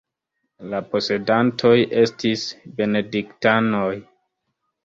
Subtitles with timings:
[0.71, 2.47] La posedantoj estis
[2.81, 3.95] benediktanoj.